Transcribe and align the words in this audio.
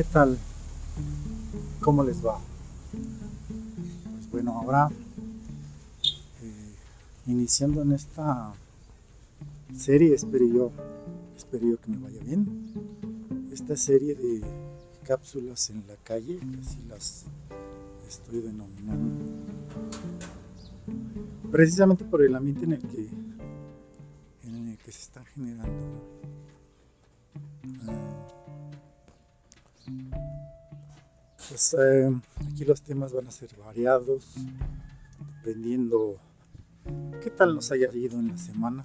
¿Qué 0.00 0.06
tal? 0.14 0.38
¿Cómo 1.78 2.02
les 2.02 2.24
va? 2.24 2.40
Pues 4.12 4.30
bueno, 4.30 4.58
ahora 4.58 4.88
eh, 6.42 6.74
iniciando 7.26 7.82
en 7.82 7.92
esta 7.92 8.54
serie, 9.76 10.14
espero 10.14 10.46
yo, 10.46 10.72
espero 11.36 11.66
yo 11.66 11.76
que 11.78 11.90
me 11.90 11.98
vaya 11.98 12.18
bien. 12.22 12.72
Esta 13.52 13.76
serie 13.76 14.14
de 14.14 14.40
cápsulas 15.04 15.68
en 15.68 15.86
la 15.86 15.96
calle, 15.96 16.40
así 16.62 16.82
las 16.88 17.26
estoy 18.08 18.40
denominando. 18.40 19.22
Precisamente 21.52 22.06
por 22.06 22.22
el 22.22 22.34
ambiente 22.34 22.64
en 22.64 22.72
el 22.72 22.80
que, 22.80 23.06
en 24.44 24.68
el 24.68 24.78
que 24.78 24.92
se 24.92 25.02
están 25.02 25.26
generando. 25.26 26.20
Pues 31.50 31.74
eh, 31.74 32.08
aquí 32.46 32.64
los 32.64 32.80
temas 32.80 33.12
van 33.12 33.26
a 33.26 33.32
ser 33.32 33.50
variados, 33.58 34.24
dependiendo 35.42 36.16
qué 37.20 37.28
tal 37.28 37.56
nos 37.56 37.72
haya 37.72 37.92
ido 37.92 38.20
en 38.20 38.28
la 38.28 38.38
semana. 38.38 38.84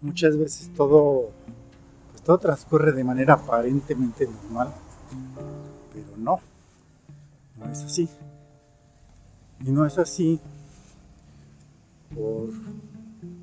Muchas 0.00 0.38
veces 0.38 0.72
todo, 0.74 1.30
pues 2.10 2.22
todo 2.22 2.38
transcurre 2.38 2.92
de 2.92 3.04
manera 3.04 3.34
aparentemente 3.34 4.26
normal, 4.26 4.72
pero 5.92 6.16
no, 6.16 6.40
no 7.58 7.70
es 7.70 7.84
así. 7.84 8.08
Y 9.60 9.70
no 9.70 9.84
es 9.84 9.98
así 9.98 10.40
por 12.14 12.48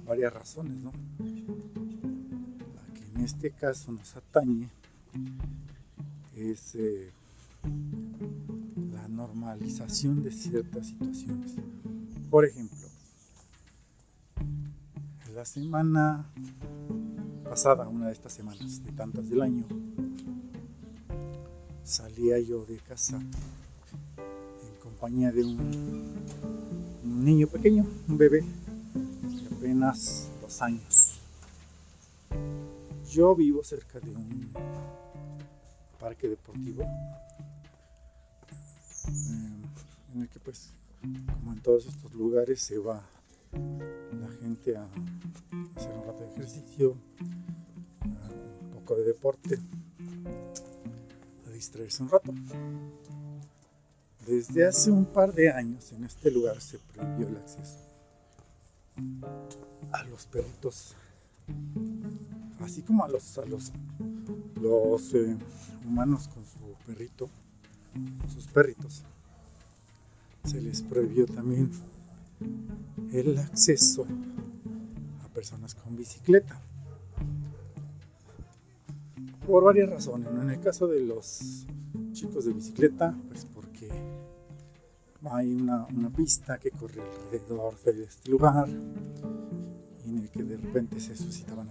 varias 0.04 0.34
razones, 0.34 0.78
¿no? 0.78 0.92
La 1.20 2.94
que 2.96 3.06
en 3.14 3.24
este 3.24 3.52
caso 3.52 3.92
nos 3.92 4.16
atañe 4.16 4.68
es 6.36 6.76
eh, 6.76 7.12
la 8.92 9.08
normalización 9.08 10.24
de 10.24 10.32
ciertas 10.32 10.88
situaciones. 10.88 11.56
Por 12.30 12.46
ejemplo, 12.46 12.88
la 15.34 15.46
semana 15.46 16.26
pasada, 17.44 17.88
una 17.88 18.08
de 18.08 18.14
estas 18.14 18.34
semanas, 18.34 18.84
de 18.84 18.92
tantas 18.92 19.30
del 19.30 19.42
año, 19.42 19.66
salía 21.84 22.40
yo 22.40 22.66
de 22.66 22.78
casa 22.78 23.18
en 23.18 24.80
compañía 24.82 25.32
de 25.32 25.46
un, 25.46 25.58
un 27.04 27.26
niño 27.26 27.48
pequeño, 27.48 27.86
un 28.08 28.18
bebé 28.18 28.42
de 28.42 29.56
apenas 29.56 30.30
dos 30.42 30.62
años. 30.62 31.07
Yo 33.10 33.36
vivo 33.36 33.64
cerca 33.64 34.00
de 34.02 34.10
un 34.10 34.52
parque 35.98 36.28
deportivo 36.28 36.84
eh, 36.84 36.88
en 40.14 40.22
el 40.22 40.30
que 40.30 40.40
pues 40.40 40.74
como 41.34 41.54
en 41.54 41.62
todos 41.62 41.86
estos 41.86 42.14
lugares 42.14 42.62
se 42.62 42.78
va 42.78 43.02
la 43.54 44.28
gente 44.42 44.76
a 44.76 44.90
hacer 45.76 45.94
un 45.94 46.06
rato 46.06 46.24
de 46.24 46.30
ejercicio 46.32 46.98
a 48.02 48.30
un 48.66 48.72
poco 48.74 48.96
de 48.96 49.04
deporte 49.06 49.58
a 51.46 51.50
distraerse 51.52 52.04
un 52.04 52.10
rato. 52.10 52.34
Desde 54.26 54.66
hace 54.66 54.92
un 54.92 55.06
par 55.06 55.34
de 55.34 55.50
años 55.50 55.94
en 55.94 56.04
este 56.04 56.30
lugar 56.30 56.60
se 56.60 56.78
prohibió 56.80 57.30
el 57.30 57.38
acceso 57.38 57.80
a 59.94 60.04
los 60.04 60.26
perritos 60.26 60.94
así 62.60 62.82
como 62.82 63.04
a 63.06 63.10
los 63.10 63.38
a 63.38 63.46
los 63.46 65.14
eh, 65.14 65.38
humanos 65.86 66.28
con 66.28 66.44
su 66.46 66.60
perrito, 66.86 67.30
sus 68.34 68.48
perritos, 68.48 69.04
se 70.44 70.62
les 70.62 70.82
prohibió 70.82 71.26
también 71.26 71.70
el 73.12 73.38
acceso 73.38 74.06
a 75.24 75.28
personas 75.30 75.76
con 75.76 75.96
bicicleta. 75.96 76.62
Por 79.46 79.64
varias 79.64 79.90
razones. 79.90 80.28
En 80.30 80.50
el 80.50 80.60
caso 80.60 80.88
de 80.88 81.02
los 81.02 81.66
chicos 82.12 82.46
de 82.46 82.54
bicicleta, 82.54 83.16
pues 83.30 83.46
porque 83.46 83.90
hay 85.32 85.54
una, 85.54 85.88
pista 86.16 86.58
que 86.58 86.72
corre 86.72 87.02
alrededor 87.02 87.80
de 87.84 88.04
este 88.04 88.30
lugar 88.32 88.68
y 90.06 90.10
en 90.10 90.18
el 90.20 90.30
que 90.30 90.44
de 90.44 90.58
repente 90.58 91.00
se 91.00 91.16
suscitaban 91.16 91.70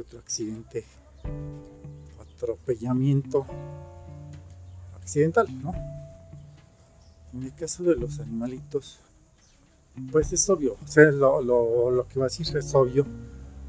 otro 0.00 0.18
accidente 0.18 0.84
atropellamiento 2.20 3.46
accidental, 5.00 5.46
¿no? 5.62 5.72
En 7.32 7.44
el 7.44 7.54
caso 7.54 7.82
de 7.84 7.96
los 7.96 8.18
animalitos, 8.18 8.98
pues 10.10 10.32
es 10.32 10.48
obvio, 10.48 10.76
o 10.82 10.88
sea, 10.88 11.10
lo, 11.10 11.42
lo, 11.42 11.90
lo 11.90 12.08
que 12.08 12.18
va 12.18 12.26
a 12.26 12.28
decir 12.28 12.56
es 12.56 12.74
obvio, 12.74 13.06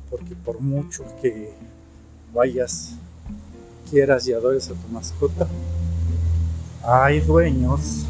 porque 0.10 0.36
por 0.36 0.60
mucho 0.62 1.04
que 1.22 1.54
vayas, 2.34 2.96
quieras 3.90 4.28
y 4.28 4.34
adores 4.34 4.70
a 4.70 4.74
tu 4.74 4.88
mascota, 4.88 5.48
hay 6.84 7.20
dueños, 7.20 8.06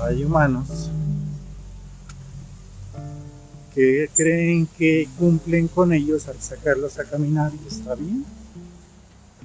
hay 0.00 0.24
humanos 0.24 0.90
que 3.74 4.10
creen 4.14 4.66
que 4.66 5.08
cumplen 5.18 5.68
con 5.68 5.92
ellos 5.92 6.28
al 6.28 6.40
sacarlos 6.40 6.98
a 6.98 7.04
caminar 7.04 7.52
y 7.54 7.68
está 7.68 7.94
bien, 7.94 8.24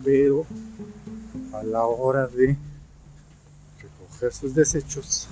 pero 0.03 0.45
a 1.53 1.63
la 1.63 1.85
hora 1.85 2.27
de 2.27 2.57
recoger 3.81 4.33
sus 4.33 4.53
desechos 4.53 5.27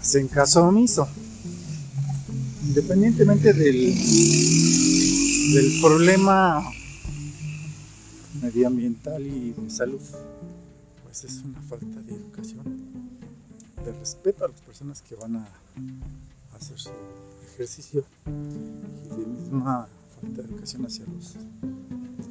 hacen 0.00 0.28
caso 0.28 0.64
omiso. 0.64 1.08
Independientemente 2.66 3.52
del, 3.52 3.94
del 5.54 5.80
problema 5.80 6.62
medioambiental 8.42 9.26
y 9.26 9.52
de 9.52 9.70
salud, 9.70 10.00
pues 11.02 11.24
es 11.24 11.42
una 11.44 11.60
falta 11.62 12.02
de 12.02 12.14
educación, 12.14 12.64
de 13.84 13.92
respeto 13.92 14.44
a 14.44 14.48
las 14.48 14.60
personas 14.60 15.00
que 15.02 15.14
van 15.14 15.36
a 15.36 15.48
hacer 16.56 16.78
su 16.78 16.90
ejercicio 17.54 18.04
y 18.26 19.16
de 19.16 19.26
misma 19.26 19.86
falta 20.20 20.42
de 20.42 20.48
educación 20.48 20.84
hacia 20.86 21.04
los, 21.06 21.34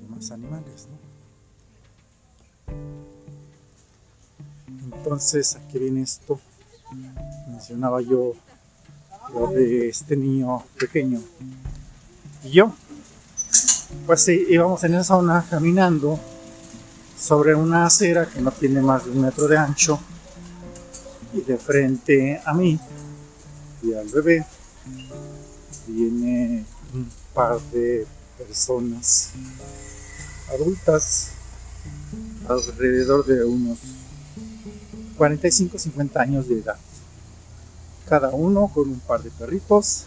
demás 0.02 0.32
animales. 0.32 0.88
¿no? 0.90 0.98
Entonces, 4.96 5.56
¿a 5.56 5.68
qué 5.70 5.80
viene 5.80 6.02
esto? 6.02 6.40
Mencionaba 7.48 8.02
yo 8.02 8.34
lo 9.34 9.48
de 9.48 9.90
este 9.90 10.18
niño 10.18 10.64
pequeño 10.78 11.22
y 12.44 12.50
yo. 12.50 12.74
Pues 14.06 14.22
sí, 14.22 14.46
íbamos 14.50 14.84
en 14.84 14.96
esa 14.96 15.04
zona 15.16 15.46
caminando 15.50 16.20
sobre 17.18 17.56
una 17.56 17.86
acera 17.86 18.28
que 18.28 18.42
no 18.42 18.52
tiene 18.52 18.82
más 18.82 19.06
de 19.06 19.12
un 19.12 19.22
metro 19.22 19.48
de 19.48 19.58
ancho 19.58 20.00
y 21.34 21.42
de 21.42 21.58
frente 21.58 22.42
a 22.44 22.54
mí 22.54 22.78
y 23.82 23.94
al 23.94 24.08
bebé 24.10 24.46
viene 25.94 26.66
un 26.94 27.08
par 27.34 27.62
de 27.72 28.08
personas 28.38 29.32
adultas 30.52 31.30
alrededor 32.48 33.26
de 33.26 33.46
unos 33.46 33.78
45-50 35.18 36.18
años 36.18 36.48
de 36.48 36.60
edad 36.60 36.78
cada 38.08 38.32
uno 38.32 38.72
con 38.74 38.90
un 38.90 39.00
par 39.00 39.22
de 39.22 39.30
perritos 39.30 40.06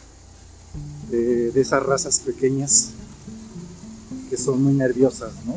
de, 1.11 1.49
esas 1.61 1.83
razas 1.83 2.19
pequeñas 2.19 2.91
que 4.29 4.37
son 4.37 4.63
muy 4.63 4.75
nerviosas 4.75 5.33
¿no? 5.45 5.55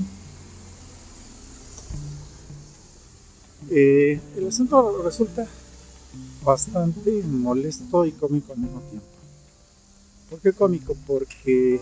Eh, 3.72 4.20
el 4.38 4.48
asunto 4.48 5.02
resulta 5.04 5.48
bastante 6.44 7.22
molesto 7.24 8.06
y 8.06 8.12
cómico 8.12 8.54
al 8.54 8.60
mismo 8.60 8.82
tiempo. 8.82 9.09
¿Por 10.30 10.40
qué 10.40 10.54
cómico? 10.54 10.96
Porque 11.08 11.81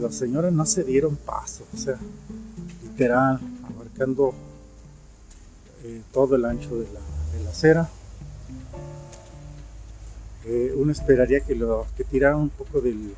los 0.00 0.14
señores 0.14 0.52
no 0.52 0.64
se 0.64 0.84
dieron 0.84 1.16
paso, 1.16 1.64
o 1.74 1.76
sea, 1.76 1.98
literal, 2.82 3.40
abarcando 3.64 4.32
eh, 5.82 6.02
todo 6.12 6.36
el 6.36 6.44
ancho 6.44 6.78
de 6.78 6.86
la, 6.92 7.50
acera. 7.50 7.88
Eh, 10.44 10.74
uno 10.76 10.92
esperaría 10.92 11.40
que, 11.40 11.54
lo, 11.54 11.86
tiraran 12.10 12.38
un 12.38 12.50
poco 12.50 12.80
de 12.80 13.14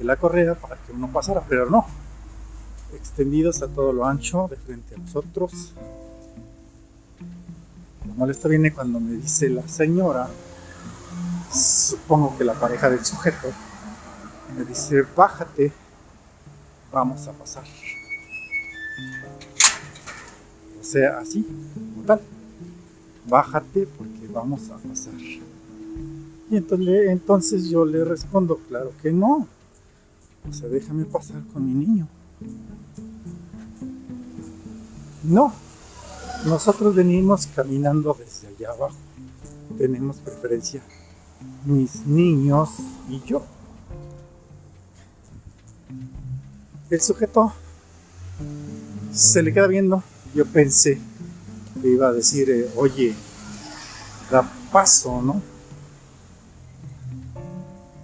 la 0.00 0.16
correa 0.16 0.54
para 0.54 0.76
que 0.76 0.92
uno 0.92 1.10
pasara, 1.12 1.42
pero 1.48 1.70
no. 1.70 1.86
Extendidos 2.94 3.62
a 3.62 3.68
todo 3.68 3.92
lo 3.92 4.06
ancho, 4.06 4.48
de 4.50 4.56
frente 4.56 4.94
a 4.94 4.98
nosotros, 4.98 5.72
molesto 8.16 8.48
viene 8.48 8.72
cuando 8.72 8.98
me 8.98 9.12
dice 9.12 9.50
la 9.50 9.66
señora, 9.68 10.28
supongo 11.56 12.36
que 12.36 12.44
la 12.44 12.54
pareja 12.54 12.90
del 12.90 13.04
sujeto, 13.04 13.48
Me 14.56 14.64
dice, 14.64 15.04
bájate, 15.16 15.72
vamos 16.92 17.26
a 17.26 17.32
pasar. 17.32 17.64
O 20.80 20.84
sea, 20.84 21.18
así, 21.18 21.44
como 21.74 22.06
tal. 22.06 22.20
Bájate 23.28 23.86
porque 23.86 24.28
vamos 24.32 24.70
a 24.70 24.76
pasar. 24.76 25.14
Y 26.48 26.56
entonces, 26.56 27.10
entonces 27.10 27.68
yo 27.68 27.84
le 27.84 28.04
respondo, 28.04 28.60
claro 28.68 28.92
que 29.02 29.10
no. 29.10 29.48
O 30.48 30.52
sea, 30.52 30.68
déjame 30.68 31.04
pasar 31.04 31.42
con 31.52 31.66
mi 31.66 31.86
niño. 31.86 32.08
No, 35.24 35.52
nosotros 36.46 36.94
venimos 36.94 37.48
caminando 37.48 38.16
desde 38.16 38.46
allá 38.46 38.70
abajo. 38.70 38.96
Tenemos 39.76 40.18
preferencia 40.18 40.80
mis 41.66 42.06
niños 42.06 42.70
y 43.08 43.20
yo. 43.26 43.44
El 46.88 47.00
sujeto 47.00 47.52
se 49.12 49.42
le 49.42 49.52
queda 49.52 49.66
viendo. 49.66 50.02
Yo 50.34 50.46
pensé 50.46 51.00
que 51.82 51.88
iba 51.88 52.08
a 52.08 52.12
decir, 52.12 52.48
eh, 52.50 52.70
oye, 52.76 53.14
da 54.30 54.48
paso, 54.70 55.20
¿no? 55.20 55.42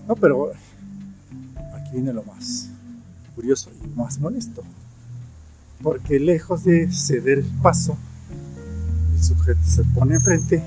No, 0.08 0.16
pero 0.16 0.50
aquí 1.74 1.92
viene 1.92 2.12
lo 2.12 2.24
más 2.24 2.68
curioso 3.36 3.70
y 3.84 3.88
más 3.96 4.18
molesto. 4.18 4.62
Porque 5.82 6.18
lejos 6.18 6.64
de 6.64 6.90
ceder 6.90 7.38
el 7.38 7.50
paso, 7.62 7.96
el 9.14 9.22
sujeto 9.22 9.60
se 9.64 9.84
pone 9.84 10.16
enfrente 10.16 10.62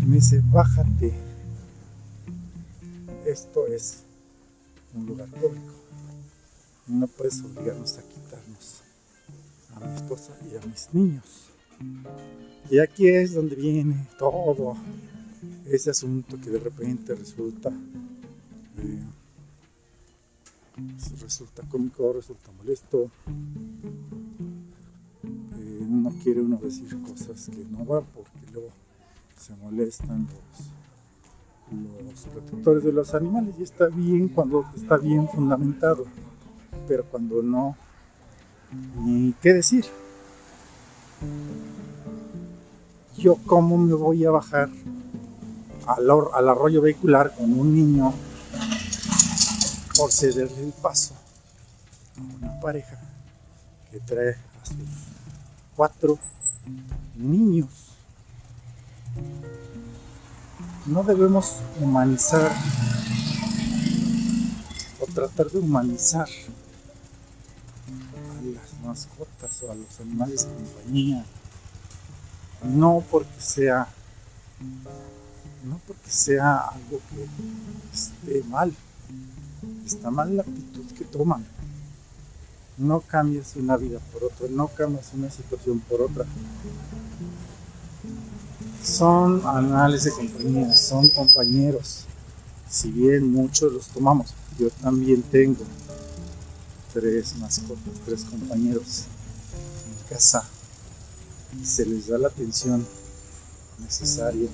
y 0.00 0.06
me 0.06 0.16
dice, 0.16 0.42
bájate. 0.50 1.27
Esto 3.28 3.66
es 3.66 4.04
un 4.94 5.04
lugar 5.04 5.28
público. 5.28 5.74
No 6.86 7.06
puedes 7.06 7.42
obligarnos 7.42 7.98
a 7.98 8.02
quitarnos 8.02 8.80
a 9.74 9.80
mi 9.80 9.94
esposa 9.96 10.34
y 10.50 10.56
a 10.56 10.66
mis 10.66 10.88
niños. 10.94 11.50
Y 12.70 12.78
aquí 12.78 13.06
es 13.06 13.34
donde 13.34 13.54
viene 13.54 14.08
todo 14.18 14.78
ese 15.66 15.90
asunto 15.90 16.40
que 16.40 16.48
de 16.48 16.58
repente 16.58 17.14
resulta 17.14 17.68
eh, 18.78 19.04
resulta 21.20 21.62
cómico, 21.68 22.14
resulta 22.14 22.50
molesto. 22.52 23.10
Eh, 25.26 25.86
no 25.86 26.10
quiere 26.22 26.40
uno 26.40 26.56
decir 26.56 26.98
cosas 27.02 27.50
que 27.50 27.62
no 27.66 27.84
van 27.84 28.06
porque 28.06 28.50
luego 28.54 28.70
se 29.36 29.54
molestan 29.56 30.26
los, 30.26 30.77
los 31.70 32.20
protectores 32.26 32.84
de 32.84 32.92
los 32.92 33.14
animales 33.14 33.54
y 33.58 33.62
está 33.62 33.86
bien 33.86 34.28
cuando 34.28 34.64
está 34.74 34.96
bien 34.96 35.28
fundamentado, 35.28 36.04
pero 36.86 37.04
cuando 37.04 37.42
no, 37.42 37.76
ni 38.98 39.32
qué 39.42 39.54
decir. 39.54 39.84
Yo 43.16 43.36
cómo 43.46 43.76
me 43.76 43.94
voy 43.94 44.24
a 44.24 44.30
bajar 44.30 44.68
al, 45.86 46.10
al 46.32 46.48
arroyo 46.48 46.80
vehicular 46.80 47.34
con 47.36 47.52
un 47.58 47.74
niño 47.74 48.14
por 49.96 50.12
cederle 50.12 50.62
el 50.62 50.72
paso 50.72 51.14
a 52.16 52.36
una 52.36 52.60
pareja 52.60 53.00
que 53.90 53.98
trae 54.00 54.30
a 54.30 54.66
sus 54.66 54.76
cuatro 55.74 56.18
niños. 57.16 57.68
No 60.88 61.02
debemos 61.02 61.56
humanizar 61.78 62.50
o 64.98 65.06
tratar 65.12 65.50
de 65.50 65.58
humanizar 65.58 66.26
a 67.86 68.42
las 68.42 68.72
mascotas 68.82 69.62
o 69.64 69.70
a 69.70 69.74
los 69.74 70.00
animales 70.00 70.48
de 70.48 70.54
compañía. 70.54 71.24
No 72.64 73.04
porque 73.10 73.38
sea 73.38 73.86
no 75.64 75.78
porque 75.86 76.10
sea 76.10 76.56
algo 76.56 77.00
que 77.10 77.26
esté 77.92 78.42
mal, 78.48 78.72
está 79.84 80.10
mal 80.10 80.36
la 80.36 80.42
actitud 80.42 80.86
que 80.96 81.04
toman. 81.04 81.44
No 82.78 83.00
cambias 83.00 83.56
una 83.56 83.76
vida 83.76 83.98
por 84.10 84.24
otra, 84.24 84.46
no 84.48 84.68
cambias 84.68 85.12
una 85.12 85.30
situación 85.30 85.80
por 85.80 86.00
otra. 86.00 86.24
Son 88.96 89.46
animales 89.46 90.04
de 90.04 90.12
compañía, 90.12 90.74
son 90.74 91.08
compañeros. 91.08 92.04
Si 92.68 92.90
bien 92.90 93.30
muchos 93.30 93.72
los 93.72 93.86
tomamos, 93.88 94.34
yo 94.58 94.70
también 94.70 95.22
tengo 95.22 95.64
tres 96.92 97.36
mascotas, 97.36 97.94
tres 98.04 98.24
compañeros 98.24 99.04
en 99.86 100.08
casa. 100.08 100.44
Se 101.62 101.84
les 101.86 102.08
da 102.08 102.18
la 102.18 102.28
atención 102.28 102.86
necesaria, 103.78 104.48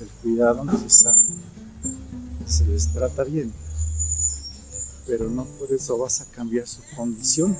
el 0.00 0.08
cuidado 0.22 0.64
necesario. 0.64 1.24
Se 2.46 2.64
les 2.66 2.88
trata 2.92 3.24
bien 3.24 3.52
pero 5.06 5.28
no 5.28 5.44
por 5.44 5.72
eso 5.72 5.98
vas 5.98 6.20
a 6.20 6.24
cambiar 6.26 6.66
su 6.66 6.80
condición. 6.96 7.56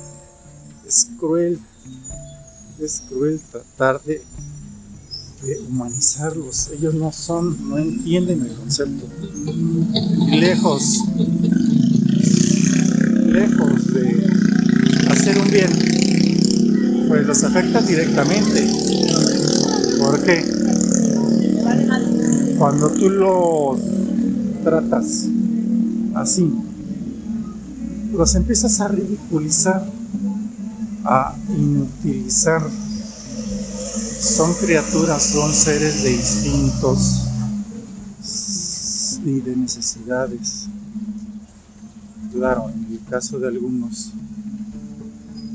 Es 0.85 1.09
cruel, 1.19 1.59
es 2.79 3.03
cruel 3.07 3.41
tratar 3.51 4.01
de, 4.03 4.23
humanizarlos. 5.67 6.69
Ellos 6.77 6.93
no 6.93 7.11
son, 7.11 7.69
no 7.69 7.77
entienden 7.77 8.41
el 8.41 8.53
concepto. 8.53 9.07
lejos, 10.29 11.03
lejos 13.25 13.93
de 13.93 14.27
hacer 15.09 15.37
un 15.37 15.51
bien, 15.51 17.07
pues 17.07 17.25
los 17.25 17.43
afecta 17.43 17.81
directamente. 17.81 18.67
¿Por 19.99 20.23
qué? 20.23 20.45
Cuando 22.57 22.89
tú 22.89 23.09
los 23.09 23.79
tratas 24.63 25.25
así, 26.15 26.51
los 28.13 28.35
empiezas 28.35 28.79
a 28.79 28.87
ridiculizar, 28.87 29.85
a 31.03 31.35
inutilizar. 31.49 32.63
Son 34.25 34.55
criaturas, 34.55 35.21
son 35.21 35.53
seres 35.53 36.01
de 36.01 36.15
instintos 36.15 37.21
y 39.23 39.39
de 39.39 39.55
necesidades. 39.55 40.65
Claro, 42.33 42.69
en 42.69 42.91
el 42.91 42.99
caso 43.07 43.37
de 43.37 43.47
algunos, 43.47 44.11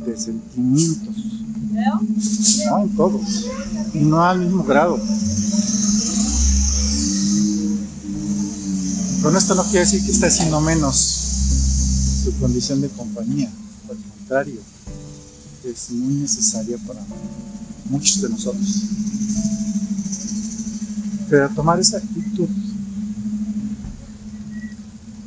de 0.07 0.17
sentimientos. 0.17 1.17
No 2.71 2.83
en 2.83 2.97
todos, 2.97 3.47
y 3.93 3.99
no 3.99 4.23
al 4.23 4.39
mismo 4.39 4.63
grado. 4.63 4.99
Con 9.23 9.37
esto 9.37 9.55
no 9.57 9.65
quiere 9.65 9.81
decir 9.81 10.05
que 10.05 10.13
esté 10.13 10.31
siendo 10.31 10.61
menos 10.61 10.97
su 12.25 12.33
condición 12.39 12.81
de 12.81 12.89
compañía. 12.89 13.51
Al 13.91 13.97
contrario, 13.97 14.61
es 15.65 15.91
muy 15.91 16.15
necesaria 16.15 16.79
para 16.87 17.01
muchos 17.91 18.23
de 18.23 18.29
nosotros. 18.31 18.85
Pero 21.29 21.49
tomar 21.51 21.79
esa 21.79 21.99
actitud, 21.99 22.49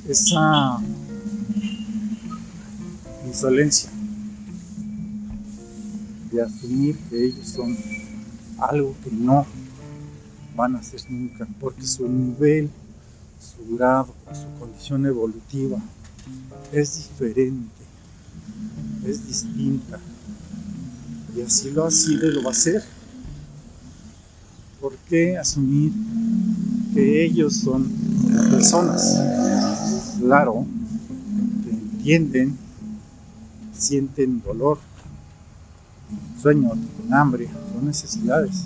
esa 0.07 0.79
insolencia 3.25 3.89
de 6.31 6.41
asumir 6.41 6.97
que 7.09 7.25
ellos 7.25 7.47
son 7.47 7.77
algo 8.57 8.95
que 9.03 9.11
no 9.11 9.45
van 10.55 10.75
a 10.75 10.79
hacer 10.79 11.01
nunca, 11.09 11.47
porque 11.59 11.85
su 11.85 12.07
nivel, 12.07 12.69
su 13.39 13.75
grado, 13.75 14.13
su 14.31 14.59
condición 14.59 15.05
evolutiva 15.05 15.77
es 16.71 16.95
diferente, 16.97 17.83
es 19.05 19.27
distinta. 19.27 19.99
Y 21.35 21.41
así 21.41 21.71
lo 21.71 21.85
ha 21.85 21.91
sido 21.91 22.27
y 22.29 22.33
lo 22.33 22.43
va 22.43 22.51
a 22.51 22.53
ser. 22.53 22.83
¿Por 24.79 24.95
qué 25.09 25.37
asumir 25.37 25.91
que 26.93 27.25
ellos 27.25 27.55
son 27.55 27.89
personas? 28.51 29.19
Claro, 30.19 30.65
que 31.63 31.69
entienden, 31.71 32.57
sienten 33.73 34.41
dolor, 34.41 34.79
sueño, 36.41 36.71
hambre, 37.11 37.49
son 37.73 37.85
necesidades. 37.85 38.65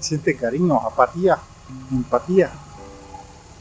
Sienten 0.00 0.36
cariño, 0.36 0.76
apatía, 0.80 1.38
empatía 1.90 2.50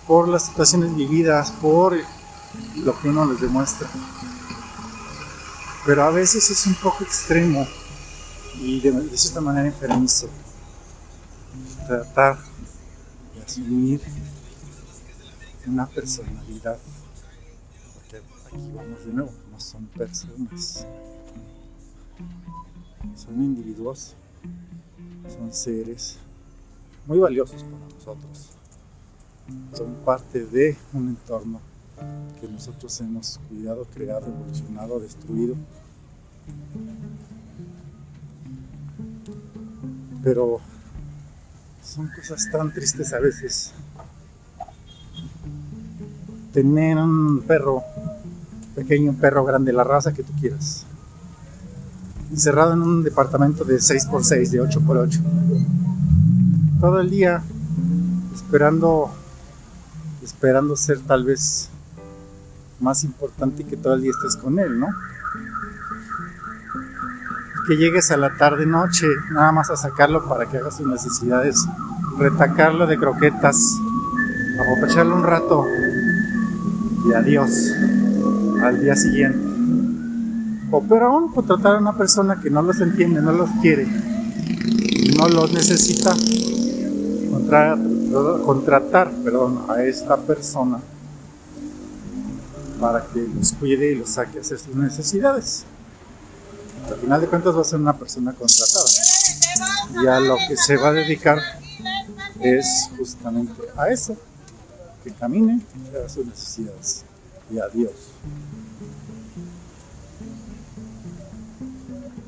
por 0.07 0.27
las 0.27 0.45
situaciones 0.45 0.95
vividas, 0.95 1.51
por 1.51 1.97
lo 2.77 2.99
que 2.99 3.09
uno 3.09 3.25
les 3.25 3.41
demuestra. 3.41 3.89
Pero 5.85 6.03
a 6.03 6.11
veces 6.11 6.49
es 6.49 6.65
un 6.65 6.75
poco 6.75 7.03
extremo 7.03 7.67
y 8.55 8.79
de, 8.79 9.17
cierta 9.17 9.41
manera 9.41 9.67
enfermizo 9.67 10.29
tratar 11.85 12.37
de 13.35 13.41
asumir 13.41 14.01
una 15.67 15.85
personalidad. 15.85 16.77
Porque 17.95 18.17
aquí 18.17 18.71
vamos 18.73 19.05
de 19.05 19.11
nuevo, 19.11 19.33
no 19.51 19.59
son 19.59 19.85
personas. 19.87 20.85
Son 23.15 23.35
individuos, 23.35 24.15
son 25.27 25.53
seres 25.53 26.17
muy 27.05 27.19
valiosos 27.19 27.61
para 27.63 27.93
nosotros. 27.93 28.51
Son 29.73 29.93
parte 30.05 30.45
de 30.45 30.77
un 30.93 31.09
entorno 31.09 31.72
que 32.39 32.48
nosotros 32.48 33.00
hemos 33.01 33.39
cuidado, 33.50 33.86
creado, 33.93 34.27
evolucionado, 34.27 35.00
destruido. 35.00 35.55
Pero 40.24 40.60
son 41.83 42.10
cosas 42.10 42.50
tan 42.51 42.74
tristes 42.74 43.13
a 43.13 43.19
veces. 43.19 43.74
Tener 46.53 46.98
un 46.98 47.41
perro 47.48 47.83
pequeño, 48.75 49.12
un 49.12 49.17
perro 49.17 49.43
grande, 49.43 49.74
la 49.74 49.83
raza 49.83 50.13
que 50.13 50.24
tú 50.24 50.33
quieras. 50.39 50.86
Encerrado 52.31 52.74
en 52.74 52.81
un 52.81 53.03
departamento 53.03 53.63
de 53.63 53.77
6x6, 53.77 54.50
de 54.50 54.62
8x8. 54.62 55.19
Todo 56.79 57.00
el 57.00 57.10
día 57.10 57.43
esperando 58.33 59.12
esperando 60.24 60.75
ser 60.75 61.00
tal 61.00 61.24
vez 61.25 61.69
más 62.83 63.03
importante 63.03 63.63
que 63.63 63.77
todo 63.77 63.93
el 63.93 64.01
día 64.01 64.11
estés 64.11 64.35
con 64.35 64.59
él, 64.59 64.79
¿no? 64.79 64.87
Que 67.67 67.77
llegues 67.77 68.11
a 68.11 68.17
la 68.17 68.35
tarde 68.37 68.65
noche 68.65 69.07
nada 69.31 69.51
más 69.53 69.69
a 69.69 69.77
sacarlo 69.77 70.27
para 70.27 70.45
que 70.45 70.57
haga 70.57 70.69
sus 70.69 70.85
necesidades, 70.85 71.65
retacarlo 72.19 72.85
de 72.85 72.97
croquetas, 72.97 73.57
aprovecharlo 74.59 75.15
un 75.15 75.23
rato 75.23 75.65
y 77.07 77.13
adiós 77.13 77.49
al 78.61 78.81
día 78.81 78.95
siguiente. 78.95 79.39
O 80.71 80.83
pero 80.83 81.07
aún 81.07 81.31
contratar 81.31 81.77
a 81.77 81.79
una 81.79 81.97
persona 81.97 82.41
que 82.41 82.49
no 82.49 82.61
los 82.61 82.81
entiende, 82.81 83.21
no 83.21 83.31
los 83.31 83.49
quiere, 83.61 83.87
no 85.17 85.29
los 85.29 85.53
necesita, 85.53 86.13
contratar, 87.31 87.77
contratar 88.43 89.11
a 89.69 89.83
esta 89.83 90.17
persona 90.17 90.79
para 92.83 93.01
que 93.01 93.25
los 93.33 93.53
cuide 93.53 93.93
y 93.93 93.95
los 93.95 94.09
saque 94.09 94.39
a 94.39 94.41
hacer 94.41 94.59
sus 94.59 94.75
necesidades. 94.75 95.63
Al 96.89 96.97
final 96.97 97.21
de 97.21 97.27
cuentas 97.27 97.55
va 97.55 97.61
a 97.61 97.63
ser 97.63 97.79
una 97.79 97.97
persona 97.97 98.33
contratada. 98.33 98.89
Y 100.03 100.05
a 100.05 100.19
lo 100.19 100.35
que 100.49 100.57
se 100.57 100.75
va 100.75 100.89
a 100.89 100.91
dedicar 100.91 101.39
es 102.41 102.89
justamente 102.97 103.61
a 103.77 103.87
eso, 103.87 104.17
que 105.01 105.11
camine 105.11 105.61
y 105.61 105.95
haga 105.95 106.09
sus 106.09 106.25
necesidades. 106.25 107.05
Y 107.49 107.57
adiós. 107.57 107.93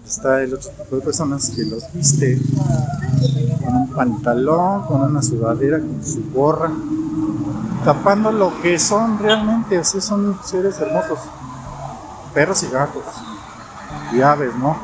Está 0.07 0.41
el 0.41 0.53
otro 0.53 0.69
tipo 0.69 0.95
de 0.95 1.01
personas 1.01 1.49
que 1.49 1.63
los 1.63 1.83
viste 1.91 2.39
con 3.61 3.75
un 3.75 3.89
pantalón, 3.91 4.85
con 4.85 5.01
una 5.01 5.21
sudadera, 5.21 5.79
con 5.79 6.01
su 6.01 6.31
gorra, 6.31 6.71
tapando 7.85 8.31
lo 8.31 8.61
que 8.61 8.79
son 8.79 9.19
realmente, 9.19 9.77
así 9.77 10.01
son 10.01 10.39
seres 10.43 10.79
hermosos, 10.79 11.19
perros 12.33 12.63
y 12.63 12.67
gatos, 12.67 13.03
y 14.11 14.21
aves, 14.21 14.55
¿no? 14.55 14.75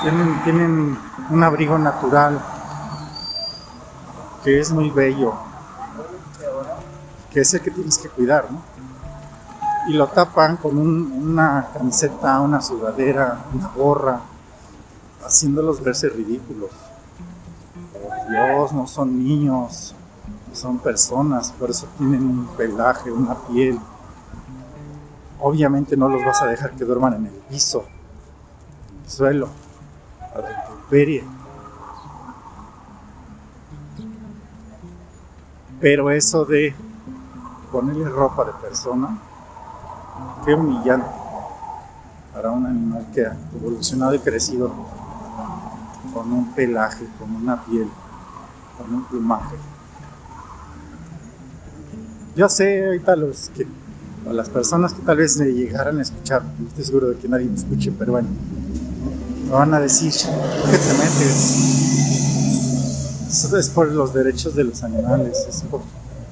Tienen, 0.00 0.42
tienen 0.42 0.98
un 1.28 1.42
abrigo 1.42 1.76
natural 1.76 2.40
que 4.42 4.58
es 4.58 4.72
muy 4.72 4.88
bello, 4.88 5.34
que 7.30 7.40
es 7.40 7.52
el 7.52 7.60
que 7.60 7.70
tienes 7.70 7.98
que 7.98 8.08
cuidar, 8.08 8.50
¿no? 8.50 8.62
Y 9.88 9.92
lo 9.92 10.06
tapan 10.06 10.56
con 10.56 10.78
una 10.78 11.68
camiseta, 11.74 12.40
una 12.40 12.62
sudadera, 12.62 13.44
una 13.52 13.68
gorra, 13.68 14.20
haciéndolos 15.24 15.82
verse 15.82 16.08
ridículos. 16.08 16.70
Por 17.92 18.30
Dios, 18.30 18.72
no 18.72 18.86
son 18.86 19.22
niños, 19.22 19.94
son 20.56 20.78
personas, 20.78 21.52
por 21.52 21.70
eso 21.70 21.86
tienen 21.98 22.22
un 22.22 22.46
pelaje, 22.56 23.12
una 23.12 23.34
piel. 23.34 23.78
Obviamente 25.40 25.96
no 25.96 26.08
los 26.08 26.24
vas 26.24 26.42
a 26.42 26.46
dejar 26.46 26.72
que 26.72 26.84
duerman 26.84 27.14
en 27.14 27.26
el 27.26 27.32
piso, 27.32 27.84
en 28.90 29.04
el 29.04 29.10
suelo, 29.10 29.48
a 30.34 30.40
la 30.40 30.50
intemperie. 30.50 31.24
Pero 35.78 36.10
eso 36.10 36.44
de 36.46 36.74
ponerle 37.70 38.08
ropa 38.08 38.44
de 38.46 38.52
persona, 38.52 39.18
qué 40.44 40.54
humillante 40.54 41.06
para 42.32 42.50
un 42.50 42.66
animal 42.66 43.06
que 43.14 43.26
ha 43.26 43.36
evolucionado 43.54 44.14
y 44.14 44.18
crecido 44.18 44.70
con 46.12 46.32
un 46.32 46.52
pelaje, 46.52 47.06
con 47.18 47.34
una 47.34 47.62
piel, 47.62 47.88
con 48.78 48.94
un 48.94 49.04
plumaje. 49.04 49.56
Yo 52.36 52.48
sé 52.50 52.84
ahorita 52.84 53.16
los 53.16 53.50
que, 53.56 53.66
o 54.28 54.32
las 54.34 54.50
personas 54.50 54.92
que 54.92 55.00
tal 55.00 55.16
vez 55.16 55.38
me 55.38 55.46
llegaran 55.46 55.98
a 55.98 56.02
escuchar, 56.02 56.42
no 56.58 56.68
estoy 56.68 56.84
seguro 56.84 57.08
de 57.08 57.16
que 57.16 57.26
nadie 57.28 57.46
me 57.46 57.54
escuche, 57.54 57.90
pero 57.98 58.12
bueno, 58.12 58.28
me 59.46 59.52
van 59.52 59.72
a 59.72 59.80
decir, 59.80 60.12
¿por 60.60 60.70
qué 60.70 60.76
te 60.76 60.92
metes? 60.98 61.66
Eso 63.26 63.56
es 63.56 63.70
por 63.70 63.90
los 63.90 64.12
derechos 64.12 64.54
de 64.54 64.64
los 64.64 64.82
animales, 64.82 65.46
es 65.48 65.62
por, 65.62 65.80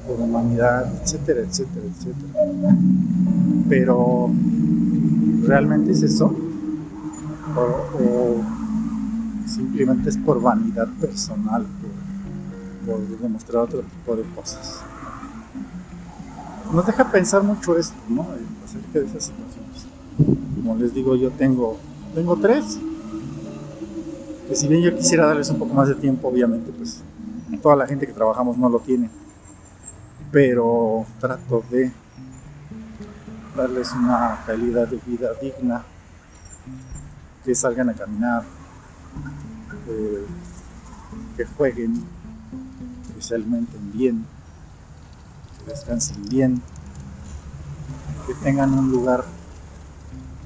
por 0.06 0.20
humanidad, 0.20 0.92
etcétera, 1.02 1.40
etcétera, 1.40 1.86
etcétera. 1.86 2.76
Pero, 3.70 4.30
¿realmente 5.46 5.92
es 5.92 6.02
eso? 6.02 6.36
O, 7.56 8.42
simplemente 9.48 10.10
es 10.10 10.18
por 10.18 10.42
vanidad 10.42 10.88
personal, 11.00 11.64
por 12.84 13.00
demostrar 13.22 13.62
otro 13.62 13.80
tipo 13.80 14.16
de 14.16 14.24
cosas 14.34 14.84
nos 16.72 16.86
deja 16.86 17.10
pensar 17.10 17.42
mucho 17.42 17.76
esto, 17.78 17.96
¿no? 18.08 18.26
Acerca 18.64 19.00
de 19.00 19.06
esas 19.06 19.24
situaciones. 19.24 19.86
Como 20.56 20.76
les 20.76 20.94
digo, 20.94 21.16
yo 21.16 21.30
tengo, 21.30 21.78
tengo 22.14 22.36
tres, 22.36 22.78
que 24.48 24.56
si 24.56 24.68
bien 24.68 24.82
yo 24.82 24.94
quisiera 24.96 25.26
darles 25.26 25.50
un 25.50 25.58
poco 25.58 25.74
más 25.74 25.88
de 25.88 25.94
tiempo, 25.94 26.28
obviamente, 26.28 26.72
pues 26.72 27.02
toda 27.62 27.76
la 27.76 27.86
gente 27.86 28.06
que 28.06 28.12
trabajamos 28.12 28.56
no 28.56 28.68
lo 28.68 28.78
tiene. 28.80 29.10
Pero 30.30 31.06
trato 31.20 31.62
de 31.70 31.92
darles 33.56 33.92
una 33.92 34.42
calidad 34.46 34.88
de 34.88 34.98
vida 35.06 35.30
digna, 35.40 35.84
que 37.44 37.54
salgan 37.54 37.90
a 37.90 37.94
caminar, 37.94 38.42
eh, 39.88 40.26
que 41.36 41.44
jueguen, 41.44 42.02
que 43.14 43.22
se 43.22 43.34
alimenten 43.34 43.92
bien 43.92 44.26
descansen 45.66 46.28
bien, 46.28 46.62
que 48.26 48.34
tengan 48.34 48.72
un 48.72 48.90
lugar 48.90 49.24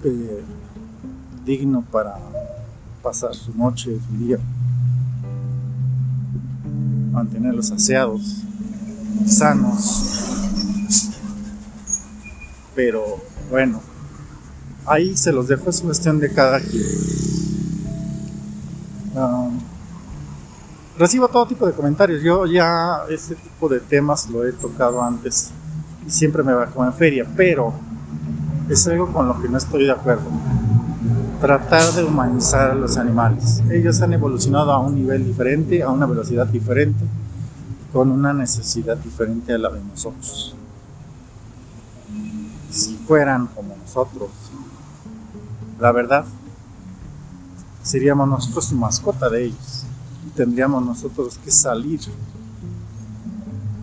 eh, 0.04 0.42
digno 1.44 1.82
para 1.90 2.18
pasar 3.02 3.34
su 3.34 3.54
noche, 3.54 3.98
su 4.08 4.24
día, 4.24 4.38
mantenerlos 7.12 7.70
aseados, 7.70 8.42
sanos. 9.26 10.14
Pero 12.74 13.18
bueno, 13.50 13.80
ahí 14.86 15.16
se 15.16 15.32
los 15.32 15.48
dejo, 15.48 15.70
es 15.70 15.80
cuestión 15.80 16.20
de 16.20 16.32
cada 16.32 16.60
quien. 16.60 17.37
Recibo 20.98 21.28
todo 21.28 21.46
tipo 21.46 21.66
de 21.66 21.72
comentarios. 21.72 22.22
Yo 22.22 22.44
ya 22.46 23.04
este 23.08 23.36
tipo 23.36 23.68
de 23.68 23.80
temas 23.80 24.28
lo 24.28 24.44
he 24.44 24.52
tocado 24.52 25.02
antes 25.02 25.50
y 26.06 26.10
siempre 26.10 26.42
me 26.42 26.52
va 26.52 26.66
como 26.66 26.84
en 26.86 26.92
feria, 26.92 27.26
pero 27.36 27.72
es 28.68 28.86
algo 28.88 29.12
con 29.12 29.28
lo 29.28 29.40
que 29.40 29.48
no 29.48 29.56
estoy 29.56 29.84
de 29.84 29.92
acuerdo. 29.92 30.28
Tratar 31.40 31.92
de 31.92 32.02
humanizar 32.02 32.72
a 32.72 32.74
los 32.74 32.96
animales. 32.96 33.62
Ellos 33.70 34.00
han 34.02 34.12
evolucionado 34.12 34.72
a 34.72 34.80
un 34.80 34.96
nivel 34.96 35.24
diferente, 35.24 35.82
a 35.82 35.90
una 35.90 36.04
velocidad 36.04 36.46
diferente, 36.46 37.04
con 37.92 38.10
una 38.10 38.32
necesidad 38.32 38.96
diferente 38.96 39.54
a 39.54 39.58
la 39.58 39.70
de 39.70 39.80
nosotros. 39.80 40.56
Si 42.70 42.96
fueran 42.96 43.46
como 43.46 43.76
nosotros, 43.76 44.30
la 45.78 45.92
verdad, 45.92 46.24
seríamos 47.82 48.28
nosotros 48.28 48.64
su 48.66 48.74
mascota 48.74 49.30
de 49.30 49.44
ellos 49.44 49.77
tendríamos 50.34 50.84
nosotros 50.84 51.38
que 51.38 51.50
salir 51.50 52.00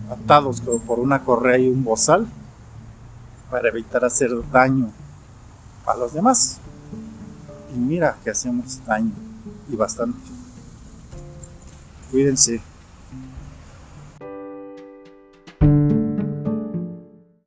atados 0.10 0.62
por 0.86 1.00
una 1.00 1.24
correa 1.24 1.58
y 1.58 1.68
un 1.68 1.84
bozal 1.84 2.28
para 3.50 3.70
evitar 3.70 4.04
hacer 4.06 4.32
daño 4.52 4.92
a 5.86 5.96
los 5.96 6.14
demás. 6.14 6.58
Y 7.76 7.78
mira 7.78 8.18
que 8.24 8.30
hacemos 8.30 8.80
daño 8.86 9.12
y 9.70 9.76
bastante. 9.76 10.20
Cuídense. 12.12 12.62